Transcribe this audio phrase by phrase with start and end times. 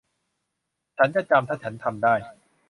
[0.97, 2.15] ฉันจะจำ ถ้าฉันทำได้